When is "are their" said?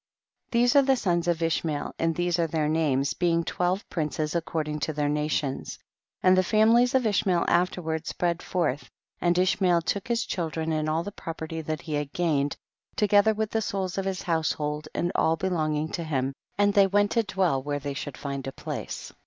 2.39-2.67